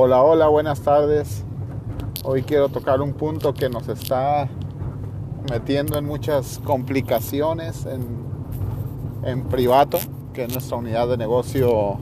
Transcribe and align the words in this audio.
Hola, 0.00 0.22
hola, 0.22 0.46
buenas 0.46 0.82
tardes. 0.82 1.42
Hoy 2.22 2.44
quiero 2.44 2.68
tocar 2.68 3.00
un 3.00 3.14
punto 3.14 3.52
que 3.52 3.68
nos 3.68 3.88
está 3.88 4.48
metiendo 5.50 5.98
en 5.98 6.04
muchas 6.04 6.60
complicaciones 6.62 7.84
en, 7.84 8.06
en 9.24 9.42
Privato, 9.48 9.98
que 10.32 10.44
es 10.44 10.52
nuestra 10.52 10.76
unidad 10.76 11.08
de 11.08 11.16
negocio 11.16 11.98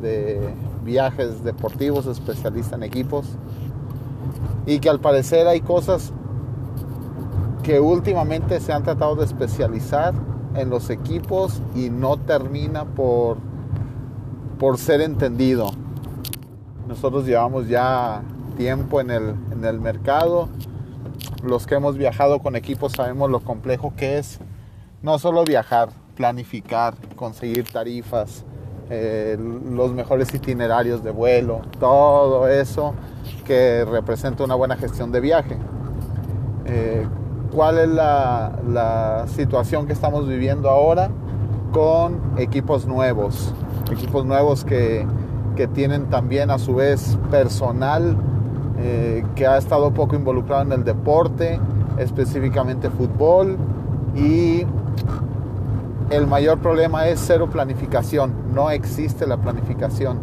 de 0.00 0.54
viajes 0.84 1.44
deportivos, 1.44 2.06
especialista 2.06 2.76
en 2.76 2.84
equipos. 2.84 3.26
Y 4.64 4.78
que 4.78 4.88
al 4.88 5.00
parecer 5.00 5.46
hay 5.46 5.60
cosas 5.60 6.14
que 7.62 7.78
últimamente 7.78 8.58
se 8.60 8.72
han 8.72 8.84
tratado 8.84 9.16
de 9.16 9.26
especializar 9.26 10.14
en 10.54 10.70
los 10.70 10.88
equipos 10.88 11.60
y 11.74 11.90
no 11.90 12.16
termina 12.16 12.86
por, 12.86 13.36
por 14.58 14.78
ser 14.78 15.02
entendido. 15.02 15.72
Nosotros 16.88 17.26
llevamos 17.26 17.68
ya 17.68 18.22
tiempo 18.56 19.00
en 19.00 19.10
el, 19.10 19.34
en 19.52 19.64
el 19.64 19.80
mercado. 19.80 20.48
Los 21.42 21.66
que 21.66 21.74
hemos 21.74 21.96
viajado 21.96 22.38
con 22.38 22.56
equipos 22.56 22.92
sabemos 22.92 23.30
lo 23.30 23.40
complejo 23.40 23.92
que 23.96 24.18
es 24.18 24.38
no 25.02 25.18
solo 25.18 25.44
viajar, 25.44 25.88
planificar, 26.16 26.94
conseguir 27.16 27.64
tarifas, 27.70 28.44
eh, 28.88 29.36
los 29.38 29.92
mejores 29.92 30.32
itinerarios 30.32 31.02
de 31.02 31.10
vuelo, 31.10 31.62
todo 31.80 32.48
eso 32.48 32.94
que 33.44 33.84
representa 33.84 34.44
una 34.44 34.54
buena 34.54 34.76
gestión 34.76 35.10
de 35.12 35.20
viaje. 35.20 35.56
Eh, 36.66 37.06
¿Cuál 37.52 37.78
es 37.78 37.88
la, 37.88 38.58
la 38.68 39.26
situación 39.28 39.86
que 39.86 39.92
estamos 39.92 40.28
viviendo 40.28 40.68
ahora 40.70 41.10
con 41.72 42.20
equipos 42.38 42.86
nuevos? 42.86 43.54
Equipos 43.90 44.24
nuevos 44.24 44.64
que, 44.64 45.06
que 45.56 45.66
tienen 45.66 46.06
también 46.06 46.50
a 46.50 46.58
su 46.58 46.76
vez 46.76 47.18
personal 47.30 48.16
eh, 48.78 49.24
que 49.34 49.46
ha 49.46 49.56
estado 49.56 49.90
poco 49.92 50.14
involucrado 50.14 50.62
en 50.62 50.72
el 50.72 50.84
deporte, 50.84 51.58
específicamente 51.98 52.90
fútbol, 52.90 53.56
y 54.14 54.64
el 56.10 56.26
mayor 56.26 56.58
problema 56.58 57.08
es 57.08 57.20
cero 57.26 57.48
planificación, 57.50 58.32
no 58.54 58.70
existe 58.70 59.26
la 59.26 59.38
planificación. 59.38 60.18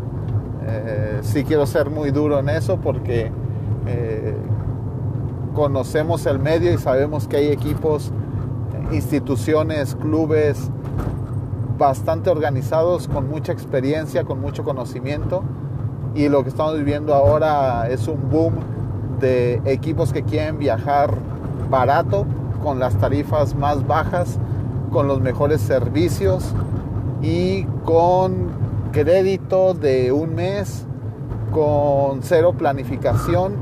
Eh, 0.66 1.20
sí 1.23 1.44
quiero 1.44 1.66
ser 1.66 1.89
muy 1.89 2.11
duro 2.11 2.39
en 2.39 2.48
eso 2.48 2.78
porque 2.78 3.31
eh, 3.86 4.38
conocemos 5.54 6.26
el 6.26 6.39
medio 6.39 6.72
y 6.72 6.78
sabemos 6.78 7.28
que 7.28 7.38
hay 7.38 7.48
equipos, 7.48 8.11
instituciones, 8.92 9.95
clubes 9.95 10.70
bastante 11.84 12.30
organizados, 12.30 13.08
con 13.08 13.30
mucha 13.30 13.52
experiencia, 13.52 14.23
con 14.23 14.39
mucho 14.39 14.64
conocimiento. 14.64 15.44
Y 16.16 16.30
lo 16.30 16.44
que 16.44 16.50
estamos 16.50 16.78
viviendo 16.78 17.14
ahora 17.14 17.89
es 17.89 18.08
un 18.08 18.30
boom 18.30 18.53
de 19.20 19.62
equipos 19.66 20.14
que 20.14 20.23
quieren 20.23 20.58
viajar 20.58 21.14
barato, 21.70 22.26
con 22.64 22.80
las 22.80 22.95
tarifas 22.95 23.56
más 23.56 23.86
bajas, 23.86 24.39
con 24.92 25.08
los 25.08 25.20
mejores 25.20 25.59
servicios 25.59 26.54
y 27.22 27.66
con 27.84 28.48
crédito 28.94 29.73
de 29.73 30.11
un 30.11 30.36
mes, 30.36 30.86
con 31.52 32.22
cero 32.22 32.54
planificación 32.58 33.56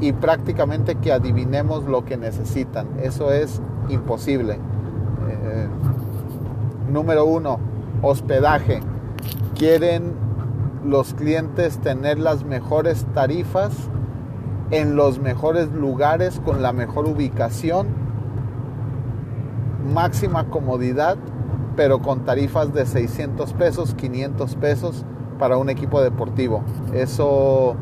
y 0.00 0.12
prácticamente 0.12 0.94
que 0.94 1.12
adivinemos 1.12 1.84
lo 1.84 2.04
que 2.04 2.16
necesitan. 2.16 2.86
Eso 3.02 3.32
es 3.32 3.60
imposible. 3.90 4.54
Eh, 5.28 5.68
número 6.88 7.24
uno, 7.24 7.58
hospedaje. 8.02 8.80
Quieren 9.54 10.14
los 10.84 11.14
clientes 11.14 11.78
tener 11.78 12.18
las 12.18 12.44
mejores 12.44 13.06
tarifas 13.14 13.72
en 14.70 14.96
los 14.96 15.18
mejores 15.18 15.70
lugares 15.72 16.40
con 16.44 16.62
la 16.62 16.72
mejor 16.72 17.06
ubicación 17.06 18.06
máxima 19.86 20.44
comodidad, 20.44 21.16
pero 21.76 22.00
con 22.00 22.24
tarifas 22.24 22.72
de 22.72 22.86
600 22.86 23.52
pesos, 23.54 23.94
500 23.94 24.56
pesos 24.56 25.04
para 25.38 25.56
un 25.56 25.70
equipo 25.70 26.00
deportivo. 26.02 26.62
Eso 26.92 27.76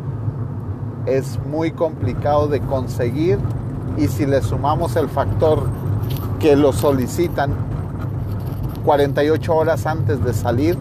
es 1.06 1.38
muy 1.47 1.70
complicado 1.70 2.48
de 2.48 2.60
conseguir 2.60 3.38
y 3.97 4.09
si 4.09 4.26
le 4.26 4.43
sumamos 4.43 4.97
el 4.97 5.09
factor 5.09 5.69
que 6.41 6.56
lo 6.56 6.72
solicitan 6.72 7.53
48 8.84 9.55
horas 9.55 9.87
antes 9.87 10.22
de 10.22 10.34
salir, 10.34 10.77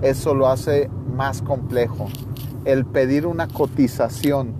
eso 0.00 0.34
lo 0.34 0.48
hace 0.48 0.88
más 1.14 1.42
complejo. 1.42 2.08
El 2.64 2.86
pedir 2.86 3.26
una 3.26 3.48
cotización 3.48 4.54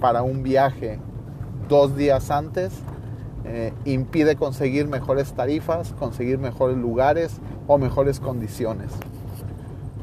para 0.00 0.22
un 0.22 0.42
viaje 0.42 0.98
dos 1.68 1.96
días 1.96 2.30
antes 2.30 2.72
eh, 3.44 3.72
impide 3.84 4.36
conseguir 4.36 4.88
mejores 4.88 5.34
tarifas, 5.34 5.92
conseguir 5.98 6.38
mejores 6.38 6.76
lugares 6.76 7.36
o 7.66 7.78
mejores 7.78 8.18
condiciones. 8.18 8.90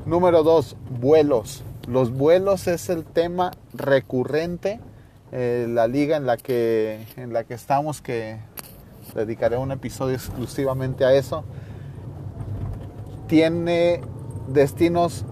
Número 0.06 0.44
dos, 0.44 0.78
vuelos. 1.02 1.64
Los 1.88 2.12
vuelos 2.12 2.68
es 2.68 2.90
el 2.90 3.04
tema 3.04 3.52
recurrente. 3.74 4.80
Eh, 5.32 5.68
la 5.70 5.88
liga 5.88 6.18
en 6.18 6.26
la, 6.26 6.38
que, 6.38 7.06
en 7.18 7.34
la 7.34 7.44
que 7.44 7.54
estamos, 7.54 8.02
que 8.02 8.38
dedicaré 9.14 9.58
un 9.58 9.72
episodio 9.72 10.16
exclusivamente 10.16 11.06
a 11.06 11.14
eso, 11.14 11.44
tiene 13.32 14.02
destinos 14.50 15.24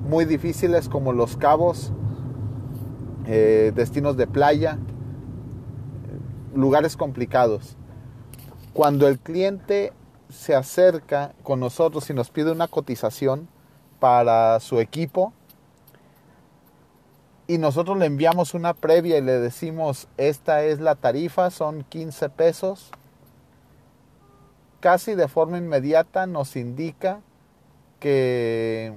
muy 0.00 0.24
difíciles 0.24 0.88
como 0.88 1.12
Los 1.12 1.36
Cabos, 1.36 1.92
eh, 3.24 3.70
destinos 3.72 4.16
de 4.16 4.26
playa, 4.26 4.78
lugares 6.56 6.96
complicados. 6.96 7.76
Cuando 8.72 9.06
el 9.06 9.20
cliente 9.20 9.92
se 10.28 10.56
acerca 10.56 11.32
con 11.44 11.60
nosotros 11.60 12.10
y 12.10 12.14
nos 12.14 12.30
pide 12.30 12.50
una 12.50 12.66
cotización 12.66 13.46
para 14.00 14.58
su 14.58 14.80
equipo 14.80 15.32
y 17.46 17.58
nosotros 17.58 17.96
le 17.96 18.06
enviamos 18.06 18.54
una 18.54 18.74
previa 18.74 19.18
y 19.18 19.22
le 19.22 19.38
decimos 19.38 20.08
esta 20.16 20.64
es 20.64 20.80
la 20.80 20.96
tarifa, 20.96 21.50
son 21.50 21.84
15 21.84 22.28
pesos, 22.30 22.90
casi 24.80 25.14
de 25.14 25.28
forma 25.28 25.58
inmediata 25.58 26.26
nos 26.26 26.56
indica 26.56 27.20
que, 28.00 28.94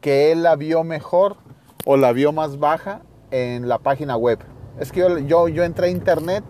que 0.00 0.32
él 0.32 0.42
la 0.42 0.56
vio 0.56 0.84
mejor 0.84 1.36
o 1.84 1.96
la 1.96 2.12
vio 2.12 2.32
más 2.32 2.58
baja 2.58 3.02
en 3.30 3.68
la 3.68 3.78
página 3.78 4.16
web. 4.16 4.38
Es 4.78 4.92
que 4.92 5.00
yo, 5.26 5.48
yo, 5.48 5.64
entré 5.64 5.88
a 5.88 5.90
internet 5.90 6.44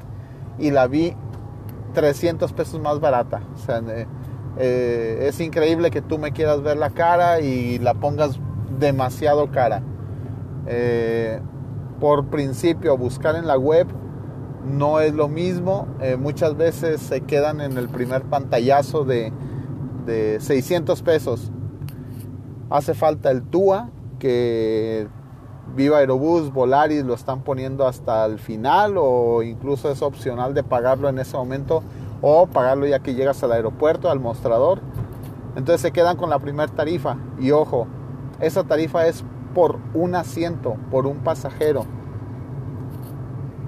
y 0.58 0.70
la 0.70 0.86
vi 0.86 1.14
300 1.94 2.52
pesos 2.52 2.80
más 2.80 3.00
barata. 3.00 3.42
O 3.54 3.58
sea, 3.58 3.78
eh, 3.78 4.06
eh, 4.58 5.26
es 5.28 5.40
increíble 5.40 5.90
que 5.90 6.02
tú 6.02 6.18
me 6.18 6.32
quieras 6.32 6.62
ver 6.62 6.76
la 6.76 6.90
cara 6.90 7.40
y 7.40 7.78
la 7.78 7.94
pongas 7.94 8.38
demasiado 8.78 9.50
cara. 9.50 9.82
Eh, 10.66 11.40
por 11.98 12.26
principio, 12.26 12.96
buscar 12.96 13.36
en 13.36 13.46
la 13.46 13.58
web 13.58 13.86
no 14.64 15.00
es 15.00 15.14
lo 15.14 15.28
mismo. 15.28 15.86
muchas 16.18 16.56
veces 16.56 17.00
se 17.00 17.22
quedan 17.22 17.60
en 17.60 17.78
el 17.78 17.88
primer 17.88 18.22
pantallazo 18.22 19.04
de, 19.04 19.32
de 20.06 20.38
600 20.40 21.02
pesos. 21.02 21.50
Hace 22.68 22.94
falta 22.94 23.30
el 23.30 23.42
TUA, 23.42 23.90
que 24.18 25.08
Viva 25.74 25.98
Aerobús, 25.98 26.52
Volaris 26.52 27.04
lo 27.04 27.14
están 27.14 27.42
poniendo 27.42 27.86
hasta 27.86 28.24
el 28.26 28.38
final 28.38 28.94
o 28.96 29.42
incluso 29.42 29.90
es 29.90 30.02
opcional 30.02 30.52
de 30.52 30.64
pagarlo 30.64 31.08
en 31.08 31.18
ese 31.18 31.36
momento 31.36 31.82
o 32.22 32.46
pagarlo 32.46 32.86
ya 32.86 32.98
que 33.00 33.14
llegas 33.14 33.42
al 33.44 33.52
aeropuerto, 33.52 34.10
al 34.10 34.20
mostrador. 34.20 34.80
Entonces 35.56 35.80
se 35.80 35.92
quedan 35.92 36.16
con 36.16 36.30
la 36.30 36.38
primera 36.38 36.72
tarifa 36.72 37.16
y 37.38 37.52
ojo, 37.52 37.86
esa 38.40 38.64
tarifa 38.64 39.06
es 39.06 39.24
por 39.54 39.78
un 39.94 40.14
asiento, 40.14 40.76
por 40.90 41.06
un 41.06 41.18
pasajero. 41.18 41.84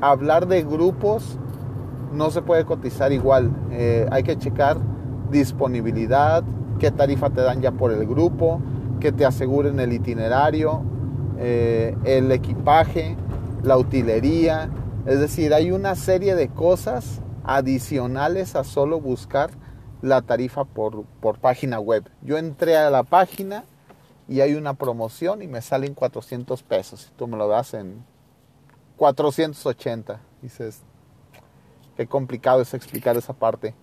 Hablar 0.03 0.49
de 0.49 0.65
grupos 0.65 1.39
no 2.13 2.33
se 2.33 2.43
puede 2.43 2.65
cotizar 2.65 3.13
igual. 3.13 3.53
Eh, 3.71 4.09
hay 4.11 4.25
que 4.25 4.37
checar 4.37 4.79
disponibilidad, 5.31 6.43
qué 6.81 6.91
tarifa 6.91 7.31
te 7.31 7.41
dan 7.41 7.63
ya 7.63 7.71
por 7.71 7.93
el 7.93 8.05
grupo, 8.05 8.61
que 8.99 9.13
te 9.13 9.25
aseguren 9.25 9.79
el 9.79 9.93
itinerario, 9.93 10.83
eh, 11.39 11.97
el 12.03 12.33
equipaje, 12.33 13.17
la 13.63 13.79
utilería. 13.79 14.71
Es 15.07 15.21
decir, 15.21 15.55
hay 15.55 15.71
una 15.71 15.95
serie 15.95 16.35
de 16.35 16.49
cosas 16.49 17.21
adicionales 17.45 18.57
a 18.57 18.65
solo 18.65 19.01
buscar 19.01 19.51
la 20.01 20.21
tarifa 20.21 20.65
por, 20.65 21.05
por 21.21 21.39
página 21.39 21.79
web. 21.79 22.11
Yo 22.23 22.39
entré 22.39 22.77
a 22.77 22.91
la 22.91 23.05
página 23.05 23.63
y 24.29 24.41
hay 24.41 24.55
una 24.55 24.75
promoción 24.75 25.43
y 25.43 25.47
me 25.47 25.63
salen 25.63 25.95
400 25.95 26.61
pesos. 26.65 27.07
Y 27.09 27.17
tú 27.17 27.29
me 27.29 27.37
lo 27.37 27.47
das 27.47 27.75
en 27.75 28.11
480. 29.03 30.21
Dices, 30.43 30.81
qué 31.97 32.07
complicado 32.07 32.63
es 32.63 32.73
explicar 32.73 33.17
esa 33.17 33.33
parte. 33.33 33.75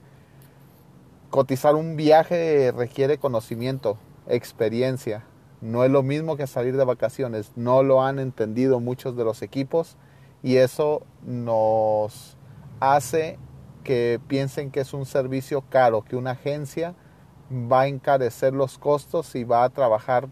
Cotizar 1.29 1.75
un 1.75 1.97
viaje 1.97 2.71
requiere 2.71 3.17
conocimiento, 3.17 3.97
experiencia, 4.27 5.25
No 5.59 5.83
es 5.83 5.91
lo 5.91 6.03
mismo 6.03 6.37
que 6.37 6.47
salir 6.47 6.77
de 6.77 6.85
vacaciones. 6.85 7.51
No 7.57 7.83
lo 7.83 8.01
han 8.01 8.17
entendido 8.17 8.79
muchos 8.79 9.17
de 9.17 9.25
los 9.25 9.41
equipos 9.41 9.97
y 10.41 10.55
eso 10.55 11.01
nos 11.21 12.37
hace 12.79 13.37
que 13.83 14.21
piensen 14.25 14.71
que 14.71 14.79
es 14.79 14.93
un 14.93 15.05
servicio 15.05 15.65
caro, 15.69 16.01
que 16.01 16.15
una 16.15 16.31
agencia 16.31 16.95
va 17.51 17.81
a 17.81 17.87
encarecer 17.87 18.53
los 18.53 18.77
costos 18.77 19.35
y 19.35 19.43
va 19.43 19.65
a 19.65 19.69
trabajar 19.69 20.29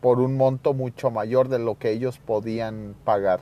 por 0.00 0.20
un 0.20 0.36
monto 0.36 0.74
mucho 0.74 1.10
mayor 1.10 1.48
de 1.48 1.58
lo 1.58 1.78
que 1.78 1.90
ellos 1.90 2.18
podían 2.18 2.94
pagar. 3.04 3.40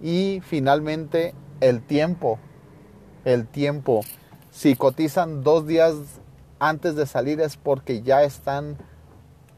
Y 0.00 0.40
finalmente 0.44 1.34
el 1.60 1.82
tiempo, 1.82 2.38
el 3.24 3.46
tiempo. 3.46 4.00
Si 4.50 4.76
cotizan 4.76 5.42
dos 5.42 5.66
días 5.66 5.94
antes 6.58 6.96
de 6.96 7.06
salir 7.06 7.40
es 7.40 7.56
porque 7.56 8.02
ya 8.02 8.22
están 8.22 8.76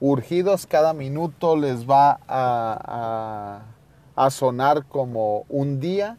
urgidos, 0.00 0.66
cada 0.66 0.92
minuto 0.92 1.56
les 1.56 1.88
va 1.88 2.20
a, 2.28 3.62
a, 4.16 4.30
sonar 4.30 4.86
como 4.86 5.44
un 5.48 5.80
día 5.80 6.18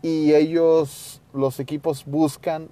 y 0.00 0.34
ellos, 0.34 1.20
los 1.32 1.60
equipos 1.60 2.04
buscan 2.04 2.68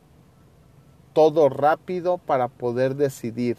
todo 1.12 1.48
rápido 1.48 2.18
para 2.18 2.48
poder 2.48 2.96
decidir. 2.96 3.58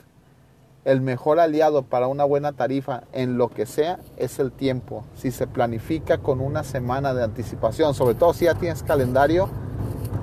El 0.84 1.02
mejor 1.02 1.40
aliado 1.40 1.84
para 1.84 2.08
una 2.08 2.24
buena 2.24 2.54
tarifa 2.54 3.04
en 3.14 3.38
lo 3.38 3.50
que 3.50 3.68
sea 3.68 4.00
es 4.18 4.40
el 4.40 4.52
tiempo. 4.52 5.04
Si 5.14 5.30
se 5.30 5.46
planifica 5.46 6.18
con 6.18 6.42
una 6.42 6.64
semana 6.64 7.14
de 7.14 7.24
anticipación, 7.24 7.94
sobre 7.94 8.16
todo 8.16 8.34
si 8.34 8.46
ya 8.46 8.56
tienes 8.56 8.82
calendario, 8.82 9.48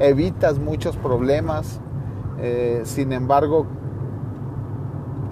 evitas 0.00 0.58
muchos 0.58 0.96
problemas. 0.96 1.78
Eh, 2.40 2.82
sin 2.84 3.12
embargo, 3.12 3.66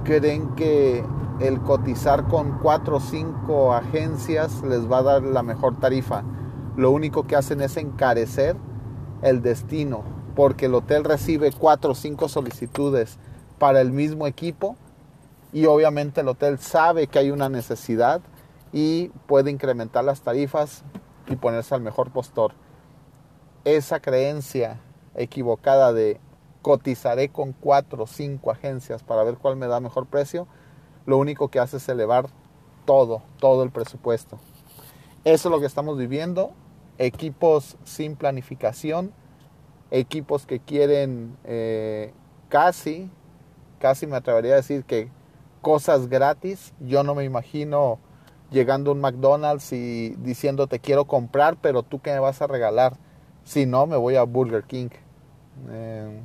creen 0.04 0.54
que 0.54 1.04
el 1.40 1.60
cotizar 1.60 2.28
con 2.28 2.60
cuatro 2.60 2.98
o 2.98 3.00
cinco 3.00 3.74
agencias 3.74 4.62
les 4.62 4.88
va 4.88 4.98
a 4.98 5.02
dar 5.02 5.22
la 5.24 5.42
mejor 5.42 5.80
tarifa. 5.80 6.22
Lo 6.76 6.92
único 6.92 7.26
que 7.26 7.34
hacen 7.34 7.60
es 7.62 7.76
encarecer 7.76 8.54
el 9.22 9.42
destino, 9.42 10.04
porque 10.36 10.66
el 10.66 10.74
hotel 10.74 11.02
recibe 11.02 11.50
cuatro 11.50 11.92
o 11.92 11.94
cinco 11.96 12.28
solicitudes 12.28 13.18
para 13.58 13.80
el 13.80 13.90
mismo 13.90 14.28
equipo 14.28 14.76
y 15.52 15.66
obviamente 15.66 16.20
el 16.20 16.28
hotel 16.28 16.58
sabe 16.58 17.06
que 17.06 17.18
hay 17.18 17.30
una 17.30 17.48
necesidad 17.48 18.20
y 18.72 19.08
puede 19.26 19.50
incrementar 19.50 20.04
las 20.04 20.20
tarifas 20.22 20.84
y 21.28 21.36
ponerse 21.36 21.74
al 21.74 21.80
mejor 21.80 22.10
postor. 22.10 22.52
Esa 23.64 24.00
creencia 24.00 24.80
equivocada 25.14 25.92
de 25.92 26.20
cotizaré 26.62 27.28
con 27.28 27.52
cuatro 27.52 28.04
o 28.04 28.06
cinco 28.06 28.50
agencias 28.50 29.02
para 29.02 29.22
ver 29.22 29.36
cuál 29.36 29.56
me 29.56 29.66
da 29.66 29.80
mejor 29.80 30.06
precio, 30.06 30.46
lo 31.06 31.16
único 31.18 31.48
que 31.48 31.60
hace 31.60 31.76
es 31.76 31.88
elevar 31.88 32.26
todo, 32.84 33.22
todo 33.38 33.62
el 33.62 33.70
presupuesto. 33.70 34.38
Eso 35.24 35.48
es 35.48 35.52
lo 35.52 35.60
que 35.60 35.66
estamos 35.66 35.96
viviendo. 35.96 36.52
Equipos 36.98 37.76
sin 37.84 38.16
planificación, 38.16 39.12
equipos 39.90 40.46
que 40.46 40.60
quieren 40.60 41.36
eh, 41.44 42.12
casi, 42.48 43.10
casi 43.78 44.06
me 44.06 44.16
atrevería 44.16 44.54
a 44.54 44.56
decir 44.56 44.84
que 44.84 45.10
cosas 45.66 46.08
gratis. 46.08 46.72
Yo 46.78 47.02
no 47.02 47.16
me 47.16 47.24
imagino 47.24 47.98
llegando 48.52 48.92
a 48.92 48.94
un 48.94 49.00
McDonald's 49.00 49.72
y 49.72 50.10
diciendo 50.10 50.68
te 50.68 50.78
quiero 50.78 51.06
comprar, 51.06 51.56
pero 51.60 51.82
tú 51.82 52.00
qué 52.00 52.12
me 52.12 52.20
vas 52.20 52.40
a 52.40 52.46
regalar. 52.46 52.96
Si 53.42 53.66
no, 53.66 53.88
me 53.88 53.96
voy 53.96 54.14
a 54.14 54.22
Burger 54.22 54.62
King. 54.62 54.90
Eh, 55.70 56.20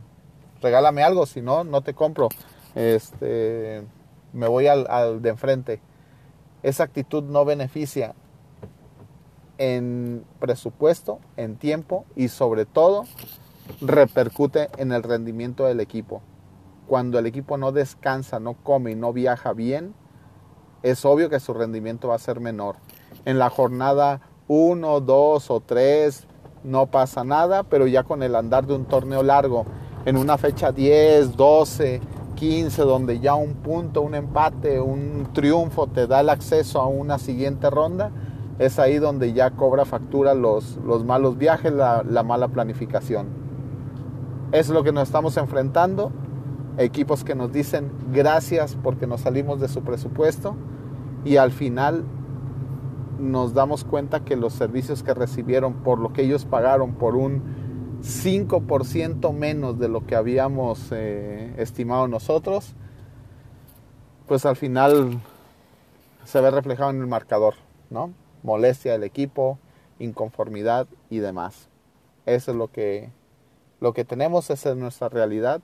regálame 0.62 1.02
algo, 1.02 1.26
si 1.26 1.42
no, 1.42 1.64
no 1.64 1.82
te 1.82 1.96
compro. 1.96 2.30
Este, 2.76 3.84
me 4.32 4.48
voy 4.48 4.68
al, 4.68 5.24
de 5.24 5.30
enfrente. 5.30 5.82
Esa 6.62 6.84
actitud 6.84 7.24
no 7.24 7.44
beneficia 7.44 8.14
en 9.58 10.24
presupuesto, 10.40 11.18
en 11.36 11.56
tiempo 11.56 12.06
y 12.16 12.28
sobre 12.28 12.68
todo 12.68 13.06
repercute 13.82 14.70
en 14.78 14.92
el 14.92 15.02
rendimiento 15.02 15.66
del 15.66 15.80
equipo. 15.80 16.22
Cuando 16.92 17.20
el 17.20 17.26
equipo 17.26 17.56
no 17.56 17.72
descansa, 17.72 18.42
no 18.42 18.54
come 18.54 18.92
y 18.92 18.96
no 18.96 19.14
viaja 19.14 19.54
bien, 19.54 19.94
es 20.84 21.06
obvio 21.06 21.30
que 21.30 21.40
su 21.40 21.54
rendimiento 21.54 22.10
va 22.10 22.16
a 22.16 22.20
ser 22.20 22.42
menor. 22.42 22.76
En 23.24 23.40
la 23.40 23.50
jornada 23.50 24.20
1, 24.50 25.00
2 25.00 25.52
o 25.52 25.62
3 25.62 26.28
no 26.66 26.88
pasa 26.88 27.24
nada, 27.24 27.64
pero 27.64 27.88
ya 27.88 28.04
con 28.04 28.24
el 28.24 28.36
andar 28.36 28.68
de 28.68 28.76
un 28.76 28.84
torneo 28.84 29.24
largo 29.24 29.66
en 30.04 30.18
una 30.18 30.38
fecha 30.38 30.74
10, 30.74 31.38
12, 31.38 32.02
15, 32.36 32.82
donde 32.82 33.22
ya 33.22 33.36
un 33.36 33.54
punto, 33.54 34.02
un 34.02 34.14
empate, 34.14 34.82
un 34.82 35.30
triunfo 35.32 35.88
te 35.88 36.08
da 36.08 36.20
el 36.20 36.30
acceso 36.30 36.82
a 36.82 36.88
una 36.88 37.20
siguiente 37.20 37.70
ronda, 37.70 38.12
es 38.60 38.80
ahí 38.80 39.00
donde 39.00 39.32
ya 39.32 39.52
cobra 39.52 39.86
factura 39.86 40.34
los, 40.34 40.76
los 40.86 41.06
malos 41.06 41.38
viajes, 41.38 41.72
la, 41.72 42.04
la 42.04 42.24
mala 42.24 42.50
planificación. 42.50 43.30
Es 44.52 44.68
lo 44.68 44.84
que 44.84 44.92
nos 44.92 45.04
estamos 45.04 45.38
enfrentando. 45.38 46.12
Equipos 46.78 47.24
que 47.24 47.36
nos 47.36 47.52
dicen 47.52 47.92
gracias 48.12 48.78
porque 48.82 49.06
nos 49.06 49.22
salimos 49.22 49.60
de 49.60 49.68
su 49.68 49.82
presupuesto 49.82 50.56
y 51.26 51.38
al 51.38 51.52
final 51.52 52.06
nos 53.20 53.54
damos 53.54 53.84
cuenta 53.84 54.24
que 54.24 54.36
los 54.36 54.54
servicios 54.54 55.04
que 55.04 55.14
recibieron 55.14 55.84
por 55.84 56.00
lo 56.00 56.14
que 56.14 56.24
ellos 56.24 56.46
pagaron 56.46 56.94
por 56.94 57.16
un 57.16 58.00
5% 58.02 59.34
menos 59.34 59.78
de 59.78 59.90
lo 59.90 60.08
que 60.08 60.16
habíamos 60.16 60.88
eh, 60.92 61.54
estimado 61.58 62.08
nosotros, 62.08 62.74
pues 64.28 64.46
al 64.46 64.56
final 64.56 65.22
se 66.24 66.42
ve 66.42 66.50
reflejado 66.52 66.90
en 66.90 67.02
el 67.02 67.08
marcador, 67.08 67.56
¿no? 67.90 68.12
Molestia 68.44 68.94
del 68.94 69.04
equipo, 69.04 69.60
inconformidad 70.00 70.88
y 71.10 71.20
demás. 71.20 71.68
Eso 72.26 72.52
es 72.52 72.58
lo 72.58 72.72
que, 72.72 73.10
lo 73.82 73.94
que 73.94 74.06
tenemos, 74.06 74.50
esa 74.50 74.72
es 74.72 74.78
nuestra 74.78 75.10
realidad 75.10 75.62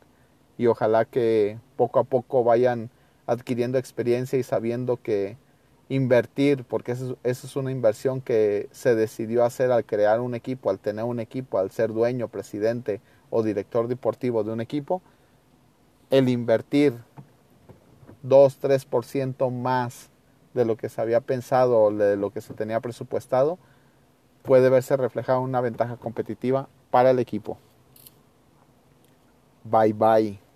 y 0.58 0.68
ojalá 0.68 1.06
que 1.06 1.60
poco 1.76 2.00
a 2.00 2.04
poco 2.04 2.44
vayan 2.44 2.90
adquiriendo 3.26 3.78
experiencia 3.78 4.40
y 4.40 4.44
sabiendo 4.44 4.98
que 5.02 5.38
invertir, 5.90 6.64
porque 6.64 6.94
eso, 6.94 7.18
es 7.24 7.56
una 7.56 7.72
inversión 7.72 8.22
que 8.22 8.68
se 8.72 8.96
decidió 8.96 9.46
hacer 9.46 9.72
al 9.72 9.86
crear 9.86 10.20
un 10.20 10.36
equipo, 10.36 10.70
al 10.70 10.80
tener 10.80 11.06
un 11.06 11.20
equipo, 11.20 11.60
al 11.60 11.72
ser 11.72 11.94
dueño, 11.94 12.28
presidente 12.28 13.02
o 13.30 13.44
director 13.44 13.88
deportivo 13.88 14.44
de 14.44 14.52
un 14.52 14.62
equipo, 14.62 15.02
el 16.10 16.30
invertir 16.30 16.94
2, 18.24 18.60
3% 18.62 19.52
más 19.52 20.10
de 20.54 20.66
lo 20.66 20.76
que 20.76 20.90
se 20.90 21.00
había 21.02 21.22
pensado 21.22 21.82
o 21.82 21.94
de 21.94 22.18
lo 22.18 22.32
que 22.32 22.42
se 22.42 22.54
tenía 22.54 22.80
presupuestado, 22.80 23.58
puede 24.44 24.70
verse 24.70 24.98
reflejado 24.98 25.40
en 25.40 25.46
una 25.46 25.62
ventaja 25.62 25.98
competitiva 25.98 26.68
para 26.90 27.12
el 27.12 27.20
equipo. 27.20 27.58
Bye 29.64 29.94
bye. 29.94 30.47